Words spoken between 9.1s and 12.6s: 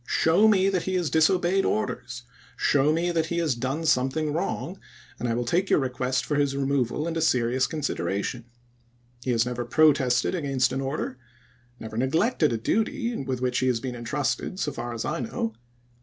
He has never protested against an order— never neglected a